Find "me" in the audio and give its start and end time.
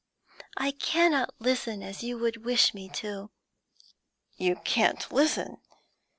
2.73-2.89